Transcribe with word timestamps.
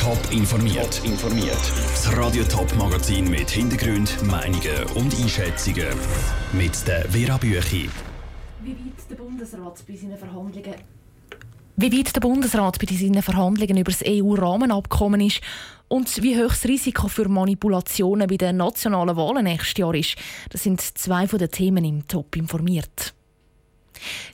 Top 0.00 0.18
informiert. 0.32 1.02
informiert. 1.04 1.60
Das 1.90 2.16
Radio 2.16 2.42
Top 2.44 2.74
Magazin 2.76 3.28
mit 3.28 3.50
Hintergrund, 3.50 4.16
Meinungen 4.22 4.82
und 4.94 5.14
Einschätzungen 5.20 5.88
mit 6.54 6.86
der 6.88 7.06
Vera 7.10 7.36
Büchi. 7.36 7.90
Wie 8.62 8.70
weit 8.70 9.10
der 9.10 9.16
Bundesrat 9.16 9.84
bei 9.86 9.96
seinen 9.96 10.16
Verhandlungen 10.16 10.74
wie 11.76 11.98
weit 11.98 12.16
der 12.16 12.20
Bundesrat 12.20 12.78
bei 12.78 12.94
seinen 12.94 13.22
Verhandlungen 13.22 13.76
über 13.76 13.90
das 13.90 14.02
EU-Rahmenabkommen 14.06 15.20
ist 15.20 15.42
und 15.88 16.22
wie 16.22 16.36
hoch 16.42 16.48
das 16.48 16.64
Risiko 16.64 17.08
für 17.08 17.28
Manipulationen 17.28 18.26
bei 18.26 18.38
den 18.38 18.56
nationalen 18.56 19.16
Wahlen 19.16 19.44
nächstes 19.44 19.78
Jahr 19.78 19.94
ist, 19.94 20.16
das 20.48 20.62
sind 20.62 20.80
zwei 20.80 21.26
von 21.26 21.38
den 21.38 21.50
Themen 21.50 21.84
im 21.84 22.08
Top 22.08 22.36
informiert. 22.36 23.12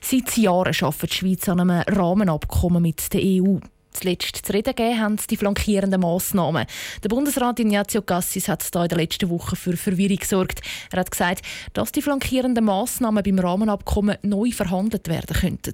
Seit 0.01 0.37
Jahren 0.37 0.73
arbeitet 0.79 1.11
die 1.11 1.15
Schweiz 1.15 1.49
an 1.49 1.59
einem 1.59 1.81
Rahmenabkommen 1.81 2.81
mit 2.81 3.13
der 3.13 3.21
EU. 3.21 3.59
Zuletzt 3.99 4.45
zu 4.45 4.53
reden 4.53 4.75
gegeben 4.75 4.99
haben 4.99 5.17
die 5.27 5.37
flankierenden 5.37 6.01
Massnahmen. 6.01 6.67
Der 7.03 7.09
Bundesrat 7.09 7.59
Ignazio 7.59 8.03
Cassis 8.03 8.47
hat 8.47 8.63
da 8.75 8.83
in 8.83 8.89
der 8.89 8.99
letzten 8.99 9.29
Woche 9.29 9.55
für 9.55 9.75
Verwirrung 9.75 10.17
gesorgt. 10.17 10.61
Er 10.91 10.99
hat 10.99 11.09
gesagt, 11.09 11.43
dass 11.73 11.91
die 11.91 12.03
flankierenden 12.03 12.65
Massnahmen 12.65 13.23
beim 13.23 13.39
Rahmenabkommen 13.39 14.17
neu 14.21 14.51
verhandelt 14.51 15.07
werden 15.07 15.35
könnten. 15.35 15.73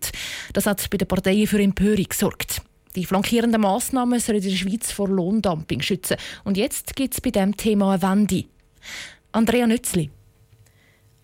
Das 0.54 0.66
hat 0.66 0.90
bei 0.90 0.98
den 0.98 1.08
Parteien 1.08 1.48
für 1.48 1.62
Empörung 1.62 2.06
gesorgt. 2.08 2.62
Die 2.96 3.06
flankierenden 3.06 3.60
Massnahmen 3.60 4.20
sollen 4.22 4.42
die 4.42 4.56
Schweiz 4.56 4.92
vor 4.92 5.10
Lohndumping 5.10 5.82
schützen. 5.82 6.16
Und 6.46 6.56
jetzt 6.56 6.96
gibt 6.96 7.16
es 7.16 7.22
bei 7.22 7.32
diesem 7.32 7.58
Thema 7.58 7.94
eine 7.94 8.02
Wende. 8.04 8.46
Andrea 9.34 9.68
Nützli. 9.68 10.12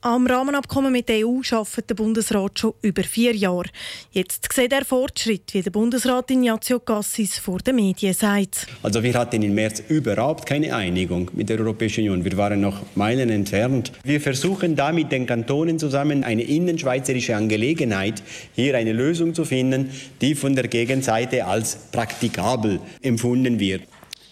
Am 0.01 0.25
Rahmenabkommen 0.27 0.93
mit 0.93 1.09
der 1.09 1.27
EU 1.27 1.41
arbeitet 1.51 1.89
der 1.89 1.95
Bundesrat 1.95 2.57
schon 2.57 2.73
über 2.81 3.03
vier 3.03 3.35
Jahre. 3.35 3.65
Jetzt 4.13 4.47
sieht 4.53 4.71
er 4.71 4.85
Fortschritt, 4.85 5.53
wie 5.53 5.61
der 5.61 5.71
Bundesrat 5.71 6.31
Ignazio 6.31 6.79
Cassis 6.79 7.37
vor 7.37 7.59
den 7.59 7.75
Medien 7.75 8.13
sagt. 8.13 8.65
Also 8.81 9.03
wir 9.03 9.13
hatten 9.15 9.43
im 9.43 9.53
März 9.53 9.83
überhaupt 9.89 10.45
keine 10.45 10.73
Einigung 10.73 11.29
mit 11.33 11.49
der 11.49 11.59
Europäischen 11.59 12.05
Union. 12.05 12.23
Wir 12.23 12.37
waren 12.37 12.61
noch 12.61 12.81
Meilen 12.95 13.29
entfernt. 13.29 13.91
Wir 14.05 14.21
versuchen 14.21 14.77
da 14.77 14.93
mit 14.93 15.11
den 15.11 15.25
Kantonen 15.25 15.77
zusammen 15.79 16.23
eine 16.23 16.43
innenschweizerische 16.43 17.35
Angelegenheit, 17.35 18.23
hier 18.55 18.77
eine 18.77 18.93
Lösung 18.93 19.33
zu 19.33 19.43
finden, 19.43 19.89
die 20.21 20.33
von 20.33 20.55
der 20.55 20.69
Gegenseite 20.69 21.43
als 21.43 21.75
praktikabel 21.91 22.79
empfunden 23.01 23.59
wird. 23.59 23.81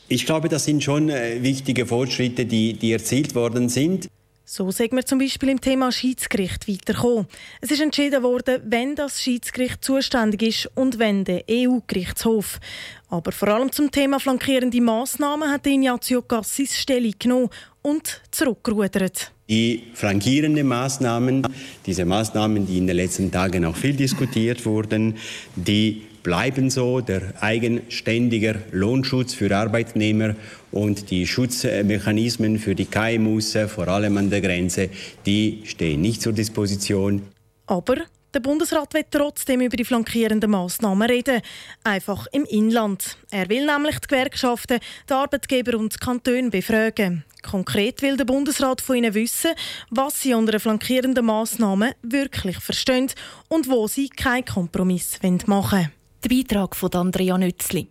Ich 0.07 0.25
glaube, 0.25 0.47
das 0.47 0.63
sind 0.63 0.81
schon 0.81 1.09
äh, 1.09 1.43
wichtige 1.43 1.85
Fortschritte, 1.85 2.45
die, 2.45 2.71
die 2.71 2.93
erzielt 2.93 3.35
worden 3.35 3.67
sind. 3.67 4.07
So 4.49 4.71
sagen 4.71 4.95
wir 4.95 5.05
zum 5.05 5.19
Beispiel 5.19 5.49
im 5.49 5.59
Thema 5.59 5.91
Schiedsgericht 5.91 6.69
weiterkommen. 6.69 7.27
Es 7.59 7.69
ist 7.69 7.81
entschieden 7.81 8.23
worden, 8.23 8.61
wenn 8.65 8.95
das 8.95 9.21
Schiedsgericht 9.21 9.83
zuständig 9.83 10.41
ist 10.41 10.69
und 10.73 10.99
wenn 10.99 11.25
der 11.25 11.43
EU-Gerichtshof. 11.51 12.61
Aber 13.09 13.33
vor 13.33 13.49
allem 13.49 13.73
zum 13.73 13.91
Thema 13.91 14.21
flankierende 14.21 14.79
Massnahmen 14.79 15.51
hat 15.51 15.67
Ignazio 15.67 16.21
Cassis 16.21 16.77
Stellung 16.77 17.11
genommen 17.19 17.49
und 17.81 18.21
zurückgerudert. 18.31 19.33
Die 19.49 19.83
flankierenden 19.93 20.65
Maßnahmen, 20.65 21.45
diese 21.85 22.05
Maßnahmen, 22.05 22.65
die 22.65 22.77
in 22.77 22.87
den 22.87 22.95
letzten 22.95 23.29
Tagen 23.29 23.65
auch 23.65 23.75
viel 23.75 23.97
diskutiert 23.97 24.65
wurden, 24.65 25.17
die 25.57 26.03
bleiben 26.27 26.69
so. 26.69 26.99
Der 26.99 27.21
eigenständige 27.39 28.61
Lohnschutz 28.73 29.33
für 29.33 29.55
Arbeitnehmer 29.55 30.35
und 30.73 31.09
die 31.09 31.25
Schutzmechanismen 31.25 32.59
für 32.59 32.75
die 32.75 32.83
KMUs, 32.83 33.57
vor 33.69 33.87
allem 33.87 34.17
an 34.17 34.29
der 34.29 34.41
Grenze, 34.41 34.89
die 35.25 35.61
stehen 35.63 36.01
nicht 36.01 36.21
zur 36.21 36.33
Disposition. 36.33 37.21
Aber 37.65 37.95
der 38.33 38.41
Bundesrat 38.41 38.93
will 38.93 39.05
trotzdem 39.09 39.61
über 39.61 39.77
die 39.77 39.85
flankierenden 39.85 40.51
Massnahmen 40.51 41.09
reden, 41.09 41.41
einfach 41.85 42.27
im 42.33 42.43
Inland. 42.43 43.17
Er 43.31 43.47
will 43.47 43.65
nämlich 43.65 43.97
die 43.99 44.07
Gewerkschaften, 44.07 44.79
die 45.09 45.13
Arbeitgeber 45.13 45.77
und 45.77 45.93
die 45.93 45.97
Kantone 45.97 46.49
befragen. 46.49 47.23
Konkret 47.41 48.01
will 48.01 48.17
der 48.17 48.25
Bundesrat 48.25 48.81
von 48.81 48.97
ihnen 48.97 49.13
wissen, 49.13 49.51
was 49.91 50.21
sie 50.21 50.33
unter 50.33 50.59
flankierenden 50.59 51.25
Massnahmen 51.25 51.93
wirklich 52.01 52.57
verstehen 52.57 53.11
und 53.47 53.69
wo 53.69 53.87
sie 53.87 54.09
keinen 54.09 54.43
Kompromiss 54.43 55.19
machen 55.45 55.47
wollen. 55.71 55.96
Der 56.23 56.29
Beitrag 56.29 56.75
von 56.75 56.93
Andrea 56.93 57.37
Nützli. 57.37 57.87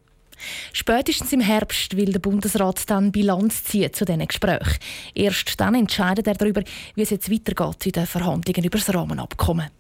Spätestens 0.73 1.33
im 1.33 1.41
Herbst 1.41 1.97
will 1.97 2.13
der 2.13 2.19
Bundesrat 2.19 2.89
dann 2.91 3.13
Bilanz 3.13 3.65
ziehen 3.65 3.93
zu 3.93 4.05
diesen 4.05 4.27
Gesprächen. 4.27 4.79
Erst 5.15 5.59
dann 5.59 5.75
entscheidet 5.75 6.27
er 6.27 6.35
darüber, 6.35 6.63
wie 6.95 7.03
es 7.03 7.11
jetzt 7.11 7.31
weitergeht 7.31 7.87
in 7.87 7.93
den 7.93 8.07
Verhandlungen 8.07 8.65
über 8.65 8.79
das 8.79 8.93
Rahmenabkommen. 8.93 9.71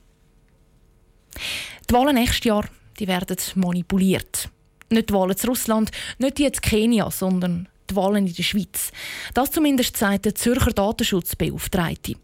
Die 1.88 1.94
Wahlen 1.94 2.14
nächstes 2.14 2.44
Jahr 2.44 2.64
die 2.98 3.08
werden 3.08 3.36
manipuliert. 3.54 4.48
Nicht 4.90 5.10
die 5.10 5.14
Wahlen 5.14 5.36
zu 5.36 5.48
Russland, 5.48 5.90
nicht 6.18 6.38
die 6.38 6.50
zu 6.50 6.60
Kenia, 6.60 7.10
sondern 7.10 7.68
die 7.90 7.96
Wahlen 7.96 8.26
in 8.26 8.34
der 8.34 8.42
Schweiz. 8.42 8.90
Das 9.34 9.50
zumindest 9.50 9.96
sagt 9.96 10.24
der 10.24 10.34
Zürcher 10.34 10.72
Datenschutzbeauftragte. 10.72 12.14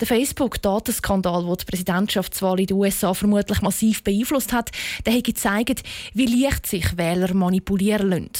Der 0.00 0.06
Facebook-Datenskandal, 0.06 1.44
der 1.44 1.56
die 1.56 1.64
Präsidentschaftswahl 1.64 2.60
in 2.60 2.66
den 2.66 2.76
USA 2.76 3.14
vermutlich 3.14 3.62
massiv 3.62 4.02
beeinflusst 4.02 4.52
hat, 4.52 4.70
der 5.06 5.14
hat 5.14 5.24
gezeigt, 5.24 5.82
wie 6.14 6.26
leicht 6.26 6.66
sich 6.66 6.96
Wähler 6.96 7.34
manipulieren 7.34 8.10
lassen. 8.10 8.30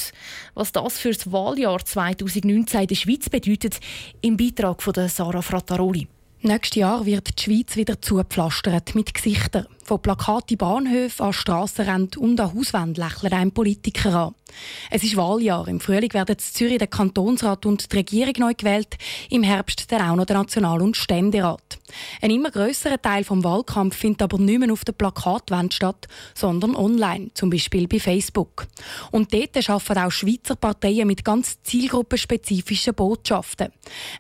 Was 0.54 0.72
das 0.72 0.98
für 0.98 1.12
das 1.12 1.30
Wahljahr 1.32 1.84
2019 1.84 2.80
in 2.82 2.86
der 2.86 2.94
Schweiz 2.94 3.28
bedeutet, 3.28 3.80
im 4.20 4.36
Beitrag 4.36 4.82
von 4.82 4.94
Sarah 5.08 5.42
Frattaroli. 5.42 6.08
Nächstes 6.44 6.80
Jahr 6.80 7.06
wird 7.06 7.38
die 7.38 7.42
Schweiz 7.42 7.76
wieder 7.76 8.02
zugepflastert 8.02 8.96
mit 8.96 9.14
Gesichtern. 9.14 9.66
Von 9.84 10.00
Plakaten 10.00 10.56
Bahnhöfen 10.56 11.26
an 11.26 11.32
Strassenränden 11.32 12.22
und 12.22 12.40
an 12.40 12.54
Hauswänden 12.54 13.02
lächeln 13.02 13.32
einem 13.32 13.52
Politiker 13.52 14.14
an. 14.14 14.34
Es 14.90 15.02
ist 15.02 15.16
Wahljahr. 15.16 15.66
Im 15.68 15.80
Frühling 15.80 16.12
werden 16.12 16.34
in 16.34 16.38
Zürich 16.38 16.78
der 16.78 16.86
Kantonsrat 16.86 17.66
und 17.66 17.90
die 17.90 17.96
Regierung 17.96 18.34
neu 18.38 18.54
gewählt, 18.54 18.96
im 19.30 19.42
Herbst 19.42 19.90
dann 19.90 20.02
auch 20.02 20.16
noch 20.16 20.26
der 20.26 20.38
National- 20.38 20.82
und 20.82 20.96
Ständerat. 20.96 21.78
Ein 22.20 22.30
immer 22.30 22.50
grösserer 22.50 23.00
Teil 23.00 23.24
vom 23.24 23.44
Wahlkampf 23.44 23.96
findet 23.96 24.22
aber 24.22 24.38
nicht 24.38 24.58
mehr 24.58 24.72
auf 24.72 24.84
der 24.84 24.92
Plakatwand 24.92 25.74
statt, 25.74 26.08
sondern 26.34 26.74
online, 26.74 27.30
zum 27.34 27.50
Beispiel 27.50 27.86
bei 27.86 27.98
Facebook. 27.98 28.66
Und 29.10 29.32
dort 29.32 29.56
arbeiten 29.68 29.98
auch 29.98 30.10
Schweizer 30.10 30.56
Parteien 30.56 31.06
mit 31.06 31.24
ganz 31.24 31.62
zielgruppenspezifischen 31.62 32.94
Botschaften. 32.94 33.68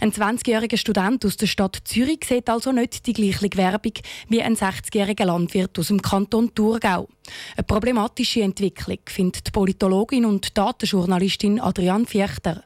Ein 0.00 0.12
20-jähriger 0.12 0.76
Student 0.76 1.24
aus 1.24 1.36
der 1.36 1.46
Stadt 1.46 1.78
Zürich 1.84 2.20
sieht 2.26 2.50
also 2.50 2.72
nicht 2.72 3.06
die 3.06 3.12
gleiche 3.12 3.56
Werbung 3.56 3.94
wie 4.28 4.42
ein 4.42 4.56
60-jähriger 4.56 5.24
Landwirt 5.24 5.61
aus 5.78 5.88
dem 5.88 6.02
Kanton 6.02 6.54
Thurgau. 6.54 7.08
Eine 7.56 7.64
problematische 7.66 8.42
Entwicklung 8.42 8.98
findet 9.06 9.46
die 9.46 9.50
Politologin 9.50 10.24
und 10.24 10.56
Datenjournalistin 10.56 11.60
Adrian 11.60 12.06
Fiechter. 12.06 12.64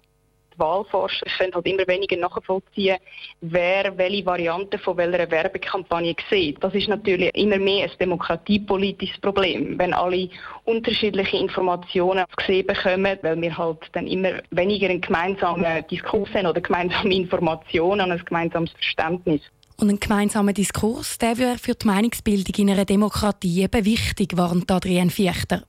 Die 0.56 0.60
Wahlforscher 0.60 1.26
können 1.36 1.54
halt 1.54 1.66
immer 1.66 1.86
weniger 1.86 2.16
nachvollziehen, 2.16 2.96
wer 3.42 3.98
welche 3.98 4.24
Variante 4.24 4.78
von 4.78 4.96
welcher 4.96 5.30
Werbekampagne 5.30 6.16
sieht. 6.30 6.64
Das 6.64 6.72
ist 6.72 6.88
natürlich 6.88 7.30
immer 7.34 7.58
mehr 7.58 7.84
ein 7.84 7.98
demokratiepolitisches 8.00 9.20
Problem, 9.20 9.78
wenn 9.78 9.92
alle 9.92 10.30
unterschiedliche 10.64 11.36
Informationen 11.36 12.24
gesehen 12.34 12.66
bekommen, 12.66 13.18
weil 13.20 13.42
wir 13.42 13.58
halt 13.58 13.80
dann 13.92 14.06
immer 14.06 14.40
weniger 14.50 14.88
einen 14.88 15.02
gemeinsamen 15.02 15.86
Diskurs 15.88 16.32
haben 16.32 16.46
oder 16.46 16.62
gemeinsame 16.62 17.14
Informationen 17.14 18.10
und 18.10 18.12
ein 18.12 18.24
gemeinsames 18.24 18.70
Verständnis. 18.72 19.42
Und 19.78 19.90
ein 19.90 20.00
gemeinsamer 20.00 20.54
Diskurs, 20.54 21.18
der 21.18 21.36
wäre 21.36 21.58
für 21.58 21.74
die 21.74 21.86
Meinungsbildung 21.86 22.54
in 22.56 22.70
einer 22.70 22.86
Demokratie 22.86 23.60
eben 23.60 23.84
wichtig, 23.84 24.34
warnt 24.34 24.70
Adrienne 24.70 25.10
Fiechter. 25.10 25.64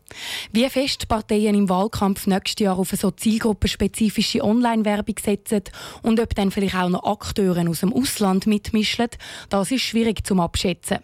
Wie 0.54 0.70
fest 0.70 1.10
Parteien 1.10 1.56
im 1.56 1.68
Wahlkampf 1.68 2.26
nächstes 2.26 2.64
Jahr 2.64 2.80
auf 2.80 2.92
eine 2.94 3.00
so 3.00 3.12
zielgruppenspezifische 3.12 4.42
Online-Werbung 4.42 5.16
setzen 5.22 5.64
und 6.04 6.22
ob 6.22 6.34
dann 6.36 6.52
vielleicht 6.52 6.76
auch 6.76 6.88
noch 6.88 7.04
Akteure 7.04 7.70
aus 7.70 7.82
dem 7.82 7.92
Ausland 7.92 8.48
mitmischen, 8.48 9.10
das 9.50 9.72
ist 9.72 9.82
schwierig 9.82 10.26
zum 10.26 10.40
abschätzen. 10.40 11.00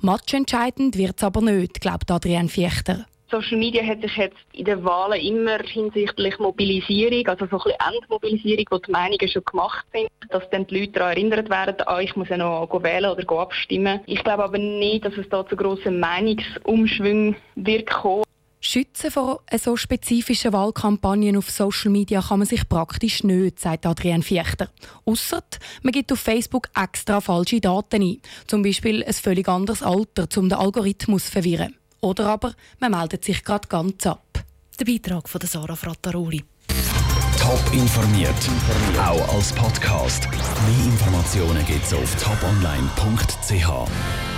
Matchentscheidend 0.00 0.96
wird 0.96 1.18
es 1.18 1.24
aber 1.24 1.42
nicht, 1.42 1.82
glaubt 1.82 2.10
Adrienne 2.10 2.48
Fiechter. 2.48 3.04
Social 3.30 3.58
Media 3.58 3.84
hat 3.84 4.02
sich 4.02 4.16
jetzt 4.16 4.36
in 4.52 4.66
den 4.66 4.84
Wahlen 4.84 5.20
immer 5.20 5.58
hinsichtlich 5.58 6.38
Mobilisierung, 6.38 7.26
also 7.26 7.46
so 7.46 7.58
ein 7.58 7.62
bisschen 7.64 7.94
Endmobilisierung, 7.94 8.64
wo 8.70 8.78
die 8.78 8.90
Meinungen 8.92 9.28
schon 9.28 9.44
gemacht 9.44 9.84
sind, 9.92 10.08
dass 10.30 10.48
dann 10.50 10.66
die 10.68 10.78
Leute 10.78 10.92
daran 10.92 11.12
erinnert 11.16 11.50
werden, 11.50 11.76
ah, 11.86 12.00
ich 12.00 12.14
muss 12.14 12.28
ja 12.28 12.36
noch 12.36 12.68
wählen 12.82 13.10
oder 13.10 13.38
abstimmen. 13.40 14.00
Ich 14.06 14.22
glaube 14.22 14.44
aber 14.44 14.58
nicht, 14.58 15.04
dass 15.04 15.16
es 15.16 15.28
da 15.28 15.46
zu 15.46 15.56
grossen 15.56 15.98
Meinungsumschwüngen 15.98 17.36
wird 17.56 17.90
kommen. 17.90 18.22
Schützen 18.60 19.10
vor 19.10 19.42
so 19.58 19.76
spezifischen 19.76 20.52
Wahlkampagnen 20.52 21.36
auf 21.36 21.50
Social 21.50 21.90
Media 21.90 22.20
kann 22.20 22.40
man 22.40 22.48
sich 22.48 22.68
praktisch 22.68 23.22
nicht, 23.22 23.60
sagt 23.60 23.86
Adrian 23.86 24.22
Fiechter. 24.22 24.70
Ausser 25.04 25.42
man 25.82 25.92
gibt 25.92 26.10
auf 26.10 26.20
Facebook 26.20 26.68
extra 26.74 27.20
falsche 27.20 27.60
Daten 27.60 28.02
ein. 28.02 28.20
Zum 28.46 28.62
Beispiel 28.62 29.04
ein 29.04 29.12
völlig 29.12 29.48
anderes 29.48 29.82
Alter, 29.82 30.26
um 30.36 30.48
den 30.48 30.58
Algorithmus 30.58 31.26
zu 31.26 31.32
verwirren. 31.32 31.76
Oder 32.06 32.26
aber 32.26 32.54
man 32.78 32.92
meldet 32.92 33.24
sich 33.24 33.42
gerade 33.42 33.66
ganz 33.66 34.06
ab. 34.06 34.44
Der 34.78 34.84
Beitrag 34.84 35.28
von 35.28 35.40
Sarah 35.40 35.74
Frattaroli. 35.74 36.44
Top 37.36 37.60
informiert, 37.72 38.48
auch 38.96 39.34
als 39.34 39.52
Podcast. 39.52 40.28
Mehr 40.30 40.86
Informationen 40.86 41.66
gibt 41.66 41.84
es 41.84 41.94
auf 41.94 42.14
toponline.ch. 42.22 44.35